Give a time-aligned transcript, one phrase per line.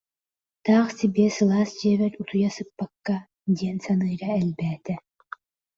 [0.63, 3.15] Таах сибиэ сылаас дьиэбэр утуйа сыппакка
[3.57, 4.95] диэн саныыра элбээтэ